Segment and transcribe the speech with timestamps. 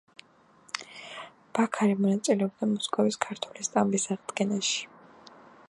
[1.57, 4.83] ბაქარი მონაწილეობდა მოსკოვის ქართული სტამბის აღდგენაში.